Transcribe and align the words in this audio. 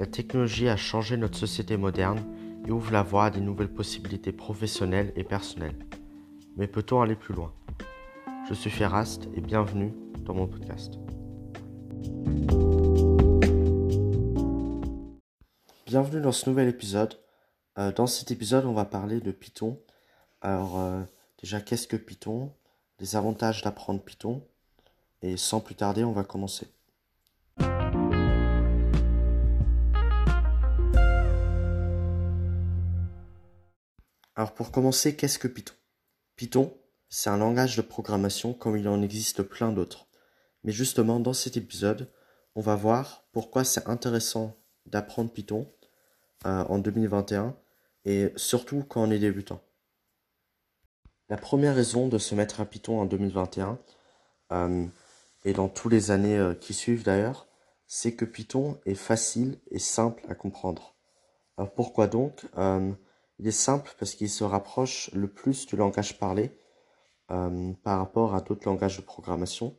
La 0.00 0.06
technologie 0.06 0.66
a 0.66 0.78
changé 0.78 1.18
notre 1.18 1.36
société 1.36 1.76
moderne 1.76 2.24
et 2.66 2.70
ouvre 2.70 2.90
la 2.90 3.02
voie 3.02 3.26
à 3.26 3.30
des 3.30 3.42
nouvelles 3.42 3.68
possibilités 3.68 4.32
professionnelles 4.32 5.12
et 5.14 5.24
personnelles. 5.24 5.76
Mais 6.56 6.66
peut-on 6.66 7.02
aller 7.02 7.16
plus 7.16 7.34
loin? 7.34 7.52
Je 8.48 8.54
suis 8.54 8.70
Ferrast 8.70 9.28
et 9.34 9.42
bienvenue 9.42 9.92
dans 10.24 10.32
mon 10.32 10.46
podcast. 10.46 10.94
Bienvenue 15.84 16.22
dans 16.22 16.32
ce 16.32 16.48
nouvel 16.48 16.68
épisode. 16.68 17.20
Euh, 17.78 17.92
dans 17.92 18.06
cet 18.06 18.30
épisode, 18.30 18.64
on 18.64 18.72
va 18.72 18.86
parler 18.86 19.20
de 19.20 19.32
Python. 19.32 19.78
Alors, 20.40 20.80
euh, 20.80 21.02
déjà, 21.42 21.60
qu'est-ce 21.60 21.86
que 21.86 21.98
Python? 21.98 22.50
Les 23.00 23.16
avantages 23.16 23.60
d'apprendre 23.60 24.00
Python. 24.00 24.42
Et 25.20 25.36
sans 25.36 25.60
plus 25.60 25.74
tarder, 25.74 26.04
on 26.04 26.12
va 26.12 26.24
commencer. 26.24 26.68
Alors 34.36 34.54
pour 34.54 34.70
commencer, 34.70 35.16
qu'est-ce 35.16 35.38
que 35.38 35.48
Python? 35.48 35.74
Python, 36.36 36.76
c'est 37.08 37.30
un 37.30 37.36
langage 37.36 37.76
de 37.76 37.82
programmation 37.82 38.54
comme 38.54 38.76
il 38.76 38.88
en 38.88 39.02
existe 39.02 39.42
plein 39.42 39.72
d'autres. 39.72 40.06
Mais 40.64 40.72
justement, 40.72 41.20
dans 41.20 41.32
cet 41.32 41.56
épisode, 41.56 42.10
on 42.54 42.60
va 42.60 42.76
voir 42.76 43.24
pourquoi 43.32 43.64
c'est 43.64 43.88
intéressant 43.88 44.56
d'apprendre 44.86 45.32
Python 45.32 45.70
euh, 46.46 46.64
en 46.64 46.78
2021 46.78 47.56
et 48.04 48.32
surtout 48.36 48.84
quand 48.88 49.02
on 49.02 49.10
est 49.10 49.18
débutant. 49.18 49.60
La 51.28 51.36
première 51.36 51.74
raison 51.74 52.08
de 52.08 52.18
se 52.18 52.34
mettre 52.34 52.60
à 52.60 52.64
Python 52.64 53.00
en 53.00 53.06
2021, 53.06 53.78
euh, 54.52 54.86
et 55.44 55.52
dans 55.52 55.68
toutes 55.68 55.92
les 55.92 56.10
années 56.10 56.38
euh, 56.38 56.54
qui 56.54 56.74
suivent 56.74 57.04
d'ailleurs, 57.04 57.46
c'est 57.86 58.14
que 58.14 58.24
Python 58.24 58.80
est 58.84 58.94
facile 58.94 59.58
et 59.70 59.78
simple 59.78 60.24
à 60.28 60.34
comprendre. 60.34 60.96
Alors 61.56 61.72
pourquoi 61.72 62.06
donc? 62.06 62.46
Il 63.40 63.48
est 63.48 63.52
simple 63.52 63.90
parce 63.98 64.14
qu'il 64.14 64.28
se 64.28 64.44
rapproche 64.44 65.10
le 65.14 65.26
plus 65.26 65.64
du 65.64 65.74
langage 65.74 66.18
parlé 66.18 66.52
euh, 67.30 67.72
par 67.82 67.98
rapport 67.98 68.34
à 68.34 68.42
d'autres 68.42 68.68
langages 68.68 68.98
de 68.98 69.02
programmation 69.02 69.78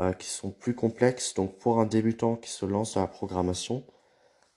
euh, 0.00 0.12
qui 0.12 0.26
sont 0.26 0.50
plus 0.50 0.74
complexes. 0.74 1.34
Donc 1.34 1.56
pour 1.58 1.78
un 1.78 1.86
débutant 1.86 2.34
qui 2.34 2.50
se 2.50 2.66
lance 2.66 2.94
dans 2.94 3.02
la 3.02 3.06
programmation, 3.06 3.86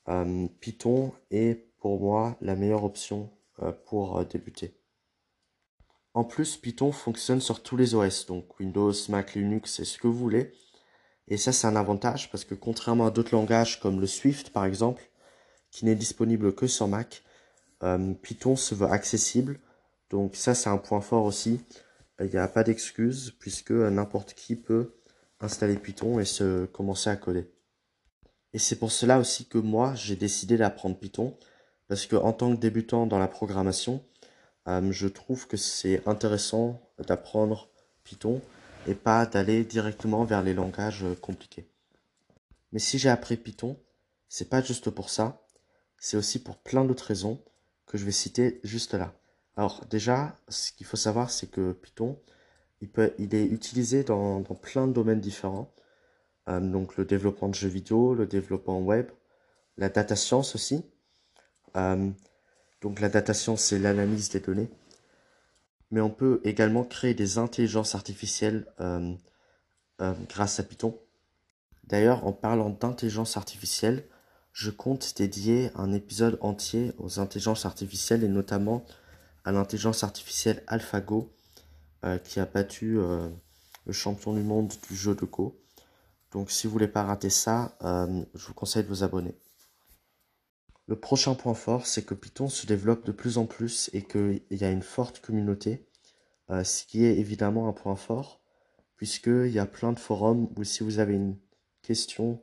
euh, 0.09 0.47
Python 0.59 1.13
est 1.29 1.69
pour 1.77 1.99
moi 1.99 2.35
la 2.41 2.55
meilleure 2.55 2.83
option 2.83 3.29
pour 3.85 4.23
débuter. 4.25 4.79
En 6.13 6.23
plus, 6.23 6.57
Python 6.57 6.91
fonctionne 6.91 7.41
sur 7.41 7.63
tous 7.63 7.75
les 7.75 7.95
OS, 7.95 8.27
donc 8.27 8.59
Windows, 8.59 8.93
Mac, 9.09 9.33
Linux, 9.33 9.75
c'est 9.75 9.85
ce 9.85 9.97
que 9.97 10.07
vous 10.07 10.17
voulez. 10.17 10.51
Et 11.27 11.37
ça, 11.37 11.51
c'est 11.51 11.65
un 11.65 11.75
avantage 11.75 12.29
parce 12.29 12.45
que 12.45 12.53
contrairement 12.53 13.07
à 13.07 13.11
d'autres 13.11 13.35
langages 13.35 13.79
comme 13.79 13.99
le 13.99 14.07
Swift 14.07 14.51
par 14.51 14.65
exemple, 14.65 15.03
qui 15.71 15.85
n'est 15.85 15.95
disponible 15.95 16.53
que 16.53 16.67
sur 16.67 16.87
Mac, 16.87 17.23
Python 18.21 18.55
se 18.55 18.73
veut 18.73 18.87
accessible, 18.87 19.59
donc 20.09 20.35
ça 20.35 20.55
c'est 20.55 20.69
un 20.69 20.77
point 20.77 21.01
fort 21.01 21.25
aussi. 21.25 21.61
Il 22.19 22.27
n'y 22.27 22.37
a 22.37 22.47
pas 22.47 22.63
d'excuse 22.63 23.35
puisque 23.39 23.71
n'importe 23.71 24.33
qui 24.33 24.55
peut 24.55 24.95
installer 25.39 25.75
Python 25.75 26.19
et 26.19 26.25
se 26.25 26.65
commencer 26.65 27.09
à 27.09 27.15
coder. 27.15 27.51
Et 28.53 28.59
c'est 28.59 28.77
pour 28.77 28.91
cela 28.91 29.19
aussi 29.19 29.47
que 29.47 29.57
moi 29.57 29.93
j'ai 29.95 30.15
décidé 30.15 30.57
d'apprendre 30.57 30.97
Python 30.97 31.37
parce 31.87 32.05
que 32.05 32.15
en 32.15 32.33
tant 32.33 32.55
que 32.55 32.59
débutant 32.59 33.05
dans 33.05 33.19
la 33.19 33.27
programmation, 33.27 34.03
euh, 34.67 34.91
je 34.91 35.07
trouve 35.07 35.47
que 35.47 35.57
c'est 35.57 36.05
intéressant 36.07 36.81
d'apprendre 36.97 37.69
Python 38.03 38.41
et 38.87 38.95
pas 38.95 39.25
d'aller 39.25 39.63
directement 39.63 40.23
vers 40.23 40.41
les 40.41 40.53
langages 40.53 41.05
compliqués. 41.21 41.69
Mais 42.71 42.79
si 42.79 42.97
j'ai 42.97 43.09
appris 43.09 43.37
Python, 43.37 43.77
c'est 44.27 44.49
pas 44.49 44.61
juste 44.61 44.89
pour 44.89 45.09
ça, 45.09 45.45
c'est 45.97 46.17
aussi 46.17 46.39
pour 46.39 46.57
plein 46.57 46.83
d'autres 46.83 47.05
raisons 47.05 47.41
que 47.87 47.97
je 47.97 48.05
vais 48.05 48.11
citer 48.11 48.59
juste 48.63 48.93
là. 48.93 49.13
Alors 49.55 49.85
déjà, 49.89 50.35
ce 50.49 50.71
qu'il 50.71 50.85
faut 50.85 50.97
savoir, 50.97 51.31
c'est 51.31 51.47
que 51.49 51.71
Python, 51.71 52.19
il, 52.81 52.89
peut, 52.89 53.13
il 53.17 53.33
est 53.33 53.45
utilisé 53.45 54.03
dans, 54.03 54.43
plein 54.43 54.87
de 54.87 54.93
domaines 54.93 55.21
différents. 55.21 55.73
Euh, 56.47 56.59
donc 56.59 56.97
le 56.97 57.05
développement 57.05 57.49
de 57.49 57.55
jeux 57.55 57.67
vidéo, 57.67 58.13
le 58.13 58.27
développement 58.27 58.79
web, 58.79 59.07
la 59.77 59.89
data 59.89 60.15
science 60.15 60.53
aussi. 60.53 60.85
Euh, 61.75 62.09
donc 62.81 62.99
la 62.99 63.09
data 63.09 63.33
science, 63.33 63.63
c'est 63.63 63.79
l'analyse 63.79 64.29
des 64.29 64.41
données. 64.41 64.69
Mais 65.89 66.01
on 66.01 66.09
peut 66.09 66.41
également 66.43 66.83
créer 66.83 67.13
des 67.13 67.37
intelligences 67.37 67.95
artificielles 67.95 68.67
euh, 68.81 69.15
grâce 69.99 70.59
à 70.59 70.63
Python. 70.63 70.99
D'ailleurs, 71.85 72.27
en 72.27 72.33
parlant 72.33 72.69
d'intelligence 72.69 73.37
artificielle, 73.37 74.03
je 74.57 74.71
compte 74.71 75.13
dédier 75.15 75.69
un 75.75 75.93
épisode 75.93 76.39
entier 76.41 76.91
aux 76.97 77.19
intelligences 77.19 77.67
artificielles 77.67 78.23
et 78.23 78.27
notamment 78.27 78.83
à 79.45 79.51
l'intelligence 79.51 80.03
artificielle 80.03 80.63
AlphaGo 80.65 81.31
euh, 82.03 82.17
qui 82.17 82.39
a 82.39 82.47
battu 82.47 82.97
euh, 82.97 83.29
le 83.85 83.93
champion 83.93 84.33
du 84.33 84.41
monde 84.41 84.73
du 84.89 84.95
jeu 84.95 85.13
de 85.13 85.25
Go. 85.25 85.61
Donc 86.31 86.49
si 86.49 86.65
vous 86.65 86.73
voulez 86.73 86.87
pas 86.87 87.03
rater 87.03 87.29
ça, 87.29 87.77
euh, 87.83 88.25
je 88.33 88.47
vous 88.47 88.55
conseille 88.55 88.81
de 88.81 88.87
vous 88.87 89.03
abonner. 89.03 89.35
Le 90.87 90.99
prochain 90.99 91.35
point 91.35 91.53
fort, 91.53 91.85
c'est 91.85 92.01
que 92.01 92.15
Python 92.15 92.49
se 92.49 92.65
développe 92.65 93.05
de 93.05 93.11
plus 93.11 93.37
en 93.37 93.45
plus 93.45 93.91
et 93.93 94.01
qu'il 94.01 94.41
y 94.49 94.63
a 94.63 94.71
une 94.71 94.81
forte 94.81 95.19
communauté, 95.19 95.85
ce 96.49 96.83
qui 96.85 97.05
est 97.05 97.19
évidemment 97.19 97.67
un 97.67 97.73
point 97.73 97.97
fort, 97.97 98.41
puisqu'il 98.95 99.51
y 99.51 99.59
a 99.59 99.67
plein 99.67 99.91
de 99.91 99.99
forums 99.99 100.49
où 100.55 100.63
si 100.63 100.83
vous 100.83 100.99
avez 100.99 101.13
une 101.13 101.37
question 101.81 102.41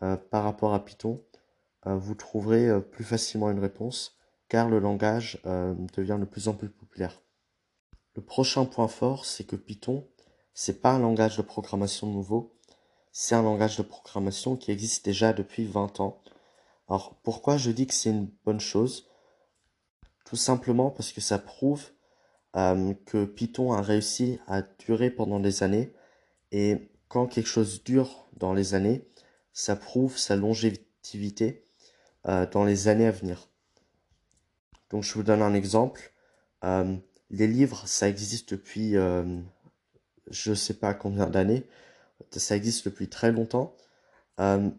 par 0.00 0.42
rapport 0.42 0.74
à 0.74 0.84
Python, 0.84 1.22
vous 1.94 2.14
trouverez 2.14 2.68
euh, 2.68 2.80
plus 2.80 3.04
facilement 3.04 3.50
une 3.50 3.60
réponse 3.60 4.16
car 4.48 4.68
le 4.68 4.78
langage 4.78 5.40
euh, 5.46 5.74
devient 5.94 6.18
de 6.20 6.24
plus 6.24 6.48
en 6.48 6.54
plus 6.54 6.68
populaire. 6.68 7.22
Le 8.14 8.22
prochain 8.22 8.64
point 8.64 8.88
fort, 8.88 9.24
c'est 9.24 9.44
que 9.44 9.56
Python, 9.56 10.06
c'est 10.54 10.80
pas 10.80 10.92
un 10.92 10.98
langage 10.98 11.36
de 11.36 11.42
programmation 11.42 12.06
nouveau, 12.06 12.56
c'est 13.12 13.34
un 13.34 13.42
langage 13.42 13.76
de 13.76 13.82
programmation 13.82 14.56
qui 14.56 14.70
existe 14.70 15.04
déjà 15.04 15.32
depuis 15.32 15.66
20 15.66 16.00
ans. 16.00 16.22
Alors 16.88 17.16
pourquoi 17.22 17.56
je 17.56 17.70
dis 17.70 17.86
que 17.86 17.94
c'est 17.94 18.10
une 18.10 18.30
bonne 18.44 18.60
chose? 18.60 19.08
Tout 20.24 20.36
simplement 20.36 20.90
parce 20.90 21.12
que 21.12 21.20
ça 21.20 21.38
prouve 21.38 21.90
que 23.04 23.26
Python 23.26 23.74
a 23.74 23.82
réussi 23.82 24.38
à 24.46 24.62
durer 24.62 25.10
pendant 25.10 25.40
des 25.40 25.62
années 25.62 25.92
et 26.52 26.90
quand 27.08 27.26
quelque 27.26 27.48
chose 27.48 27.84
dure 27.84 28.28
dans 28.34 28.54
les 28.54 28.74
années, 28.74 29.06
ça 29.52 29.76
prouve 29.76 30.16
sa 30.16 30.36
longévité 30.36 30.86
euh, 31.12 31.65
dans 32.26 32.64
les 32.64 32.88
années 32.88 33.06
à 33.06 33.12
venir. 33.12 33.48
Donc 34.90 35.02
je 35.02 35.14
vous 35.14 35.22
donne 35.22 35.42
un 35.42 35.54
exemple. 35.54 36.12
Euh, 36.64 36.96
les 37.30 37.46
livres, 37.46 37.86
ça 37.86 38.08
existe 38.08 38.52
depuis 38.54 38.96
euh, 38.96 39.40
je 40.30 40.50
ne 40.50 40.54
sais 40.54 40.74
pas 40.74 40.94
combien 40.94 41.26
d'années. 41.26 41.64
Ça 42.32 42.56
existe 42.56 42.86
depuis 42.86 43.08
très 43.08 43.32
longtemps. 43.32 43.76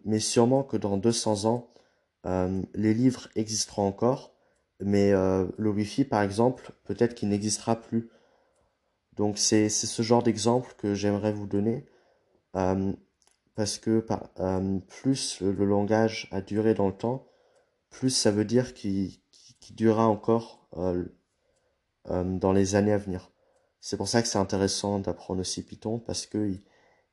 mais 0.04 0.20
sûrement 0.20 0.62
que 0.62 0.76
dans 0.76 0.96
200 0.96 1.44
ans, 1.46 1.72
les 2.74 2.94
livres 2.94 3.28
existeront 3.36 3.86
encore. 3.86 4.34
Mais 4.80 5.12
le 5.12 5.70
Wi-Fi, 5.70 6.04
par 6.04 6.22
exemple, 6.22 6.72
peut-être 6.84 7.14
qu'il 7.14 7.28
n'existera 7.28 7.76
plus. 7.76 8.10
Donc 9.16 9.38
c'est 9.38 9.68
ce 9.68 10.02
genre 10.02 10.22
d'exemple 10.22 10.74
que 10.78 10.94
j'aimerais 10.94 11.32
vous 11.32 11.46
donner. 11.46 11.86
parce 12.52 13.78
que 13.78 14.04
plus 14.88 15.40
le, 15.40 15.64
langage 15.64 16.28
a 16.32 16.40
duré 16.40 16.74
dans 16.74 16.88
le 16.88 16.94
temps, 16.94 17.26
plus 17.90 18.10
ça 18.10 18.30
veut 18.30 18.44
dire 18.44 18.74
qu'il 18.74 19.18
durera 19.70 20.06
encore 20.06 20.66
euh, 20.76 21.04
euh, 22.10 22.24
dans 22.38 22.52
les 22.52 22.74
années 22.74 22.92
à 22.92 22.98
venir. 22.98 23.30
C'est 23.80 23.96
pour 23.96 24.08
ça 24.08 24.22
que 24.22 24.28
c'est 24.28 24.38
intéressant 24.38 24.98
d'apprendre 24.98 25.40
aussi 25.40 25.62
Python 25.62 25.98
parce 25.98 26.26
que 26.26 26.50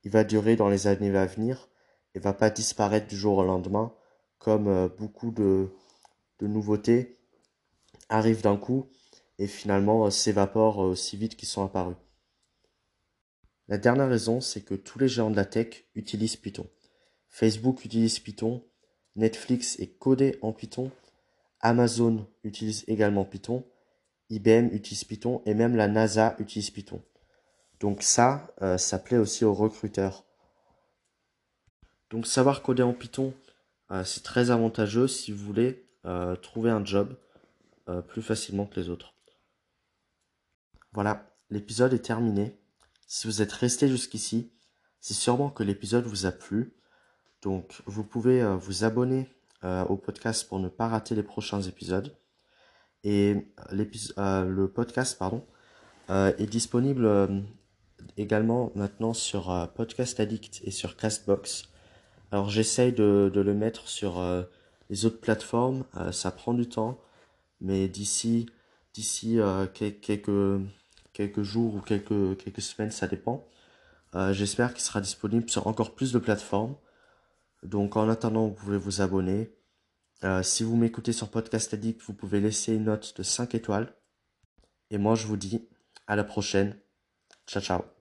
il, 0.03 0.11
va 0.11 0.23
durer 0.23 0.55
dans 0.55 0.69
les 0.69 0.87
années 0.87 1.15
à 1.15 1.25
venir 1.25 1.69
et 2.13 2.19
va 2.19 2.33
pas 2.33 2.49
disparaître 2.49 3.07
du 3.07 3.17
jour 3.17 3.37
au 3.37 3.43
lendemain 3.43 3.93
comme 4.37 4.67
euh, 4.67 4.87
beaucoup 4.87 5.31
de, 5.31 5.69
de, 6.39 6.47
nouveautés 6.47 7.19
arrivent 8.09 8.43
d'un 8.43 8.57
coup 8.57 8.87
et 9.39 9.47
finalement 9.47 10.09
s'évaporent 10.11 10.77
aussi 10.79 11.17
vite 11.17 11.35
qu'ils 11.35 11.47
sont 11.47 11.63
apparus. 11.63 11.97
La 13.67 13.79
dernière 13.79 14.09
raison, 14.09 14.41
c'est 14.41 14.61
que 14.61 14.75
tous 14.75 14.99
les 14.99 15.07
géants 15.07 15.31
de 15.31 15.35
la 15.35 15.45
tech 15.45 15.85
utilisent 15.95 16.35
Python. 16.35 16.67
Facebook 17.29 17.83
utilise 17.83 18.19
Python, 18.19 18.63
Netflix 19.15 19.79
est 19.79 19.97
codé 19.97 20.37
en 20.41 20.51
Python, 20.53 20.91
Amazon 21.61 22.27
utilise 22.43 22.83
également 22.87 23.25
Python, 23.25 23.65
IBM 24.29 24.69
utilise 24.71 25.03
Python 25.03 25.41
et 25.45 25.53
même 25.53 25.75
la 25.75 25.87
NASA 25.87 26.35
utilise 26.39 26.71
Python. 26.71 27.01
Donc 27.79 28.03
ça, 28.03 28.53
euh, 28.61 28.77
ça 28.77 28.99
plaît 28.99 29.17
aussi 29.17 29.45
aux 29.45 29.53
recruteurs. 29.53 30.25
Donc 32.09 32.27
savoir 32.27 32.61
coder 32.61 32.83
en 32.83 32.93
Python, 32.93 33.33
euh, 33.91 34.03
c'est 34.03 34.23
très 34.23 34.51
avantageux 34.51 35.07
si 35.07 35.31
vous 35.31 35.43
voulez 35.45 35.87
euh, 36.05 36.35
trouver 36.35 36.71
un 36.71 36.83
job 36.83 37.17
plus 38.07 38.23
facilement 38.23 38.65
que 38.65 38.79
les 38.79 38.89
autres. 38.89 39.13
Voilà, 40.91 41.31
l'épisode 41.51 41.93
est 41.93 41.99
terminé. 41.99 42.59
Si 43.05 43.27
vous 43.27 43.43
êtes 43.43 43.51
resté 43.51 43.87
jusqu'ici, 43.87 44.51
c'est 44.99 45.13
sûrement 45.13 45.51
que 45.51 45.61
l'épisode 45.61 46.07
vous 46.07 46.25
a 46.25 46.31
plu. 46.31 46.73
Donc 47.45 47.83
vous 47.85 48.03
pouvez 48.03 48.41
euh, 48.41 48.55
vous 48.55 48.83
abonner 48.83 49.29
au 49.89 49.97
podcast 49.97 50.47
pour 50.47 50.59
ne 50.59 50.69
pas 50.69 50.87
rater 50.87 51.15
les 51.15 51.23
prochains 51.23 51.63
épisodes. 51.63 52.15
Et 53.03 53.47
le 53.77 54.67
podcast 54.67 55.17
pardon, 55.17 55.43
est 56.07 56.45
disponible 56.45 57.09
également 58.15 58.71
maintenant 58.75 59.15
sur 59.15 59.71
Podcast 59.73 60.19
Addict 60.19 60.61
et 60.63 60.69
sur 60.69 60.97
Castbox. 60.97 61.63
Alors 62.31 62.51
j'essaye 62.51 62.93
de, 62.93 63.31
le 63.33 63.53
mettre 63.55 63.87
sur 63.87 64.23
les 64.91 65.05
autres 65.07 65.19
plateformes. 65.19 65.83
ça 66.11 66.29
prend 66.29 66.53
du 66.53 66.69
temps, 66.69 66.99
mais 67.59 67.87
d'ici 67.87 68.45
quelques 68.93 69.41
jours 71.41 71.73
ou 71.73 71.81
quelques 71.81 72.61
semaines, 72.61 72.91
ça 72.91 73.07
dépend. 73.07 73.43
J'espère 74.29 74.75
qu'il 74.75 74.83
sera 74.83 75.01
disponible 75.01 75.49
sur 75.49 75.65
encore 75.65 75.95
plus 75.95 76.11
de 76.11 76.19
plateformes. 76.19 76.75
Donc 77.65 77.97
en 77.97 78.09
attendant, 78.09 78.47
vous 78.47 78.53
pouvez 78.53 78.77
vous 78.77 79.01
abonner. 79.01 79.51
Euh, 80.23 80.43
si 80.43 80.63
vous 80.63 80.75
m'écoutez 80.75 81.13
sur 81.13 81.29
Podcast 81.29 81.73
Addict, 81.73 82.01
vous 82.03 82.13
pouvez 82.13 82.39
laisser 82.39 82.73
une 82.73 82.85
note 82.85 83.15
de 83.17 83.23
5 83.23 83.55
étoiles. 83.55 83.93
Et 84.91 84.97
moi, 84.97 85.15
je 85.15 85.27
vous 85.27 85.37
dis 85.37 85.67
à 86.07 86.15
la 86.15 86.23
prochaine. 86.23 86.77
Ciao, 87.47 87.61
ciao. 87.61 87.94